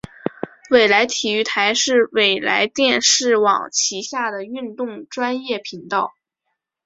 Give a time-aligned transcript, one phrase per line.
[0.71, 6.15] 纬来体育台是纬来电视网旗下的运动专业频道。